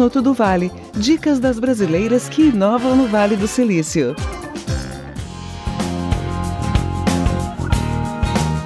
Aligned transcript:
Minuto 0.00 0.22
do 0.22 0.32
Vale. 0.32 0.72
Dicas 0.96 1.38
das 1.38 1.58
brasileiras 1.58 2.26
que 2.26 2.48
inovam 2.48 2.96
no 2.96 3.06
Vale 3.06 3.36
do 3.36 3.46
Silício. 3.46 4.16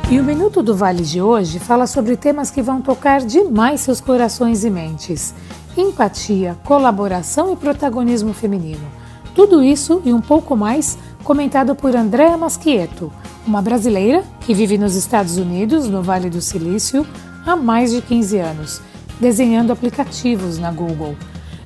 E 0.08 0.20
o 0.20 0.22
Minuto 0.22 0.62
do 0.62 0.76
Vale 0.76 1.02
de 1.02 1.20
hoje 1.20 1.58
fala 1.58 1.88
sobre 1.88 2.16
temas 2.16 2.52
que 2.52 2.62
vão 2.62 2.80
tocar 2.80 3.20
demais 3.20 3.80
seus 3.80 4.00
corações 4.00 4.64
e 4.64 4.70
mentes: 4.70 5.34
empatia, 5.76 6.56
colaboração 6.62 7.52
e 7.52 7.56
protagonismo 7.56 8.32
feminino. 8.32 8.86
Tudo 9.34 9.60
isso 9.60 10.00
e 10.04 10.12
um 10.12 10.20
pouco 10.20 10.54
mais 10.54 10.96
comentado 11.24 11.74
por 11.74 11.96
Andréa 11.96 12.36
Masquieto, 12.36 13.12
uma 13.44 13.60
brasileira 13.60 14.22
que 14.42 14.54
vive 14.54 14.78
nos 14.78 14.94
Estados 14.94 15.36
Unidos, 15.36 15.88
no 15.88 16.00
Vale 16.00 16.30
do 16.30 16.40
Silício, 16.40 17.04
há 17.44 17.56
mais 17.56 17.90
de 17.90 18.00
15 18.00 18.38
anos, 18.38 18.80
desenhando 19.20 19.72
aplicativos 19.72 20.58
na 20.58 20.70
Google. 20.70 21.16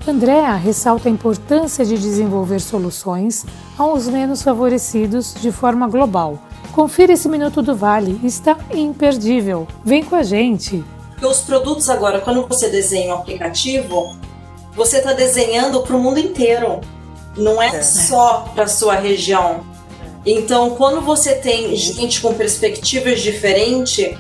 Andrea 0.07 0.55
ressalta 0.55 1.09
a 1.09 1.13
importância 1.13 1.85
de 1.85 1.99
desenvolver 1.99 2.61
soluções 2.61 3.45
aos 3.77 4.09
menos 4.09 4.43
favorecidos 4.43 5.35
de 5.35 5.53
forma 5.53 5.87
global. 5.87 6.39
Confira 6.73 7.13
esse 7.13 7.29
Minuto 7.29 7.61
do 7.61 7.75
Vale, 7.75 8.21
está 8.25 8.57
imperdível. 8.73 9.67
Vem 9.85 10.05
com 10.05 10.17
a 10.17 10.23
gente! 10.23 10.85
Os 11.21 11.41
produtos 11.41 11.91
agora, 11.91 12.21
quando 12.21 12.47
você 12.47 12.69
desenha 12.69 13.15
um 13.15 13.19
aplicativo, 13.19 14.17
você 14.75 14.99
está 14.99 15.13
desenhando 15.13 15.81
para 15.81 15.97
o 15.97 16.01
mundo 16.01 16.19
inteiro. 16.19 16.81
Não 17.37 17.61
é, 17.61 17.77
é. 17.77 17.83
só 17.83 18.51
para 18.55 18.67
sua 18.67 18.95
região. 18.95 19.61
Então, 20.25 20.71
quando 20.71 21.01
você 21.01 21.35
tem 21.35 21.75
gente 21.75 22.21
com 22.21 22.33
perspectivas 22.35 23.21
diferentes, 23.21 24.17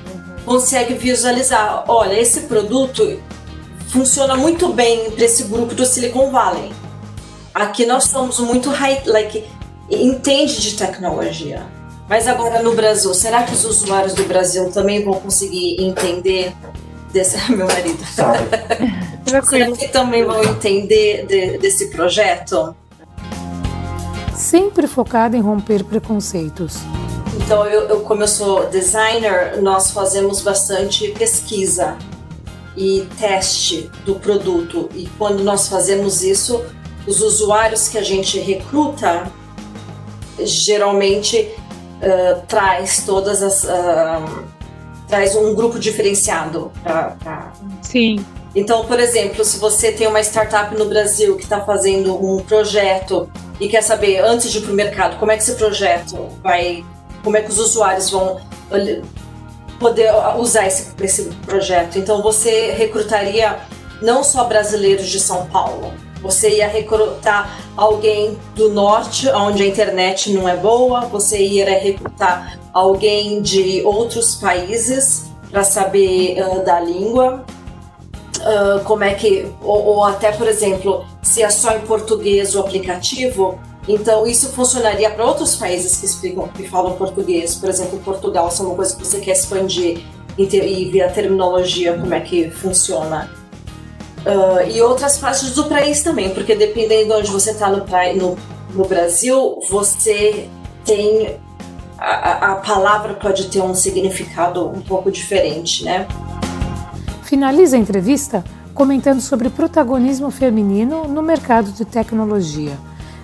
consegue 0.48 0.94
visualizar, 0.94 1.84
olha, 1.86 2.18
esse 2.18 2.40
produto 2.40 3.20
funciona 3.88 4.34
muito 4.36 4.72
bem 4.72 5.10
para 5.10 5.24
esse 5.24 5.44
grupo 5.44 5.74
do 5.74 5.84
Silicon 5.84 6.30
Valley. 6.30 6.72
Aqui 7.54 7.86
nós 7.86 8.04
somos 8.04 8.40
muito 8.40 8.70
high, 8.70 9.02
like, 9.06 9.44
entende 9.90 10.60
de 10.60 10.76
tecnologia. 10.76 11.66
Mas 12.08 12.26
agora 12.26 12.62
no 12.62 12.74
Brasil, 12.74 13.12
será 13.12 13.42
que 13.42 13.52
os 13.52 13.64
usuários 13.64 14.14
do 14.14 14.24
Brasil 14.24 14.70
também 14.70 15.04
vão 15.04 15.14
conseguir 15.14 15.76
entender 15.82 16.54
desse 17.12 17.36
meu 17.52 17.66
marido? 17.66 18.02
será 19.44 19.70
que 19.72 19.88
também 19.88 20.24
vão 20.24 20.42
entender 20.42 21.26
de, 21.26 21.58
desse 21.58 21.88
projeto? 21.90 22.74
Sempre 24.34 24.86
focada 24.86 25.36
em 25.36 25.40
romper 25.40 25.84
preconceitos. 25.84 26.78
Então, 27.48 27.64
eu, 27.64 27.88
eu, 27.88 28.00
como 28.00 28.22
eu 28.22 28.28
sou 28.28 28.66
designer, 28.66 29.62
nós 29.62 29.90
fazemos 29.90 30.42
bastante 30.42 31.08
pesquisa 31.12 31.96
e 32.76 33.08
teste 33.18 33.90
do 34.04 34.16
produto. 34.16 34.90
E 34.94 35.08
quando 35.16 35.42
nós 35.42 35.66
fazemos 35.66 36.22
isso, 36.22 36.62
os 37.06 37.22
usuários 37.22 37.88
que 37.88 37.96
a 37.96 38.02
gente 38.02 38.38
recruta 38.38 39.32
geralmente 40.40 41.50
uh, 42.02 42.42
traz 42.46 43.04
todas 43.06 43.42
as 43.42 43.64
uh, 43.64 44.44
traz 45.08 45.34
um 45.34 45.54
grupo 45.54 45.78
diferenciado 45.78 46.70
para 46.84 47.50
sim 47.80 48.24
então 48.54 48.84
por 48.84 49.00
exemplo 49.00 49.44
se 49.44 49.58
você 49.58 49.90
tem 49.90 50.06
uma 50.06 50.20
startup 50.20 50.76
no 50.76 50.84
Brasil 50.84 51.34
que 51.34 51.42
está 51.42 51.62
fazendo 51.62 52.14
um 52.14 52.38
projeto 52.40 53.28
e 53.58 53.68
quer 53.68 53.82
saber 53.82 54.18
antes 54.20 54.52
de 54.52 54.58
ir 54.58 54.60
para 54.60 54.70
o 54.70 54.74
mercado 54.74 55.18
como 55.18 55.32
é 55.32 55.36
que 55.36 55.42
esse 55.42 55.54
projeto 55.56 56.28
vai 56.40 56.84
como 57.28 57.36
é 57.36 57.42
que 57.42 57.50
os 57.50 57.58
usuários 57.58 58.08
vão 58.08 58.40
poder 59.78 60.10
usar 60.38 60.66
esse, 60.66 60.94
esse 60.98 61.24
projeto. 61.44 61.98
Então 61.98 62.22
você 62.22 62.70
recrutaria 62.70 63.58
não 64.00 64.24
só 64.24 64.44
brasileiros 64.44 65.06
de 65.08 65.20
São 65.20 65.44
Paulo, 65.48 65.92
você 66.22 66.56
ia 66.56 66.66
recrutar 66.66 67.60
alguém 67.76 68.38
do 68.54 68.70
norte, 68.70 69.28
onde 69.28 69.62
a 69.62 69.66
internet 69.66 70.32
não 70.32 70.48
é 70.48 70.56
boa, 70.56 71.02
você 71.02 71.38
ia 71.38 71.66
recrutar 71.78 72.58
alguém 72.72 73.42
de 73.42 73.82
outros 73.84 74.36
países 74.36 75.26
para 75.50 75.64
saber 75.64 76.42
uh, 76.42 76.64
da 76.64 76.80
língua, 76.80 77.44
uh, 78.38 78.82
como 78.84 79.04
é 79.04 79.12
que, 79.12 79.46
ou, 79.60 79.84
ou, 79.84 80.04
até, 80.04 80.32
por 80.32 80.48
exemplo, 80.48 81.04
se 81.22 81.42
é 81.42 81.50
só 81.50 81.76
em 81.76 81.80
português 81.80 82.54
o 82.54 82.60
aplicativo, 82.60 83.60
então, 83.88 84.26
isso 84.26 84.50
funcionaria 84.50 85.08
para 85.08 85.24
outros 85.24 85.56
países 85.56 85.98
que, 85.98 86.04
explicam, 86.04 86.46
que 86.48 86.68
falam 86.68 86.94
português. 86.96 87.54
Por 87.54 87.70
exemplo, 87.70 87.98
Portugal, 88.00 88.50
se 88.50 88.60
é 88.60 88.64
uma 88.64 88.74
coisa 88.74 88.94
que 88.94 89.04
você 89.04 89.18
quer 89.18 89.32
expandir 89.32 90.04
e, 90.36 90.46
ter, 90.46 90.66
e 90.68 90.90
ver 90.90 91.02
a 91.02 91.10
terminologia, 91.10 91.96
como 91.96 92.12
é 92.12 92.20
que 92.20 92.50
funciona. 92.50 93.30
Uh, 94.26 94.70
e 94.70 94.82
outras 94.82 95.16
partes 95.16 95.54
do 95.54 95.64
país 95.64 96.02
também, 96.02 96.30
porque 96.30 96.54
dependendo 96.54 97.14
de 97.14 97.20
onde 97.20 97.30
você 97.30 97.52
está 97.52 97.70
no, 97.70 97.86
no, 98.16 98.36
no, 98.74 98.84
Brasil, 98.84 99.58
você 99.70 100.48
tem. 100.84 101.36
A, 101.96 102.52
a 102.52 102.54
palavra 102.56 103.14
pode 103.14 103.48
ter 103.48 103.60
um 103.60 103.74
significado 103.74 104.68
um 104.68 104.80
pouco 104.82 105.10
diferente, 105.10 105.84
né? 105.84 106.06
Finaliza 107.22 107.76
a 107.76 107.80
entrevista 107.80 108.44
comentando 108.74 109.20
sobre 109.20 109.50
protagonismo 109.50 110.30
feminino 110.30 111.08
no 111.08 111.22
mercado 111.22 111.72
de 111.72 111.84
tecnologia. 111.84 112.78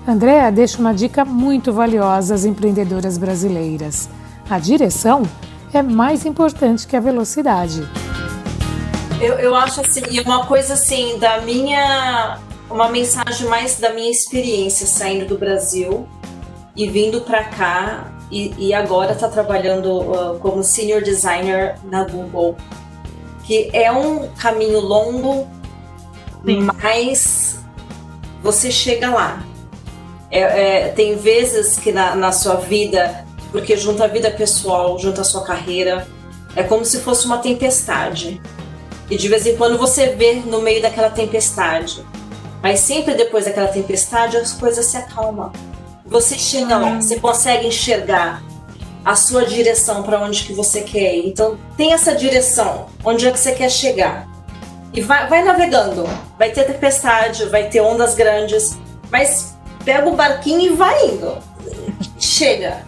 Andréa 0.06 0.53
deixa 0.53 0.78
uma 0.78 0.92
dica 0.92 1.25
muito 1.25 1.72
valiosa 1.72 2.34
às 2.34 2.44
empreendedoras 2.44 3.16
brasileiras. 3.16 4.09
A 4.50 4.59
direção 4.59 5.22
é 5.72 5.82
mais 5.82 6.26
importante 6.26 6.87
que 6.87 6.94
a 6.94 7.00
velocidade. 7.00 7.88
Eu, 9.19 9.34
eu 9.38 9.54
acho 9.54 9.81
assim, 9.81 10.03
e 10.10 10.20
uma 10.20 10.44
coisa 10.44 10.75
assim, 10.75 11.19
da 11.19 11.41
minha. 11.41 12.38
Uma 12.70 12.88
mensagem 12.88 13.47
mais 13.48 13.78
da 13.78 13.93
minha 13.93 14.10
experiência 14.10 14.87
saindo 14.87 15.26
do 15.26 15.38
Brasil 15.38 16.09
e 16.75 16.88
vindo 16.88 17.20
para 17.20 17.44
cá 17.44 18.12
e, 18.31 18.53
e, 18.59 18.75
agora 18.75 19.12
está 19.12 19.28
trabalhando 19.28 20.00
uh, 20.00 20.38
como 20.41 20.62
senior 20.64 21.03
designer 21.03 21.78
na 21.84 22.04
Google, 22.04 22.56
que 23.44 23.70
é 23.72 23.93
um 23.93 24.28
caminho 24.32 24.81
longo, 24.81 25.47
Sim. 26.44 26.66
mas 26.82 27.60
você 28.43 28.72
chega 28.72 29.10
lá. 29.10 29.44
É, 30.34 30.41
é, 30.41 30.89
tem 30.89 31.15
vezes 31.15 31.78
que 31.78 31.93
na, 31.93 32.17
na 32.17 32.33
sua 32.33 32.56
vida, 32.56 33.25
porque 33.53 33.77
junta 33.77 34.03
a 34.03 34.09
vida 34.09 34.33
pessoal, 34.33 34.99
junta 34.99 35.21
a 35.21 35.25
sua 35.25 35.45
carreira, 35.45 36.09
é 36.56 36.65
como 36.65 36.84
se 36.84 36.99
fosse 36.99 37.25
uma 37.25 37.39
tempestade. 37.39 38.43
E 39.09 39.17
de 39.17 39.28
vez 39.28 39.47
em 39.47 39.56
quando 39.56 39.78
você 39.78 40.09
vê 40.09 40.34
no 40.44 40.61
meio 40.61 40.83
daquela 40.83 41.09
tempestade. 41.09 42.05
Mas 42.61 42.81
sempre 42.81 43.15
depois 43.15 43.44
daquela 43.44 43.69
tempestade 43.69 44.37
as 44.37 44.53
coisas 44.53 44.87
se 44.87 44.97
acalmam. 44.97 45.53
Você 46.05 46.37
chega 46.37 46.78
lá, 46.78 47.00
você 47.00 47.21
consegue 47.21 47.69
enxergar 47.69 48.43
a 49.05 49.15
sua 49.15 49.44
direção 49.44 50.03
para 50.03 50.21
onde 50.21 50.43
que 50.43 50.53
você 50.53 50.81
quer 50.81 51.15
ir. 51.15 51.28
Então 51.28 51.56
tem 51.77 51.93
essa 51.93 52.12
direção, 52.12 52.87
onde 53.05 53.25
é 53.28 53.31
que 53.31 53.39
você 53.39 53.53
quer 53.53 53.71
chegar. 53.71 54.27
E 54.93 55.00
vai, 55.00 55.28
vai 55.28 55.44
navegando. 55.44 56.03
Vai 56.37 56.50
ter 56.50 56.65
tempestade, 56.65 57.44
vai 57.44 57.69
ter 57.69 57.81
ondas 57.81 58.17
grandes, 58.17 58.77
mas 59.12 59.53
pega 59.84 60.09
o 60.09 60.17
barquinho 60.17 60.72
e 60.72 60.77
vai 60.77 61.09
indo. 61.09 61.39
Chega. 62.19 62.84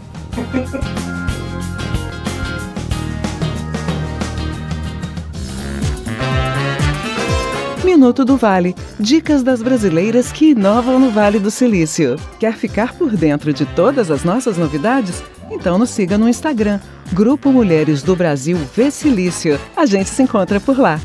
Minuto 7.85 8.25
do 8.25 8.37
Vale. 8.37 8.75
Dicas 8.99 9.43
das 9.43 9.63
brasileiras 9.63 10.33
que 10.33 10.51
inovam 10.51 10.99
no 10.99 11.11
Vale 11.11 11.39
do 11.39 11.51
Silício. 11.51 12.17
Quer 12.39 12.55
ficar 12.55 12.95
por 12.95 13.17
dentro 13.17 13.53
de 13.53 13.65
todas 13.65 14.11
as 14.11 14.25
nossas 14.25 14.59
novidades? 14.59 15.23
Então 15.51 15.79
nos 15.79 15.91
siga 15.91 16.19
no 16.19 16.29
Instagram, 16.29 16.81
Grupo 17.13 17.53
Mulheres 17.53 18.03
do 18.03 18.17
Brasil 18.17 18.59
V 18.77 18.91
Silício. 18.91 19.61
A 19.77 19.87
gente 19.87 20.11
se 20.11 20.23
encontra 20.23 20.59
por 20.59 20.79
lá. 20.79 21.01